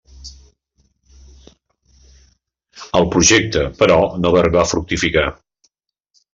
[3.01, 5.31] El projecte, però, no va arribar a fructificar.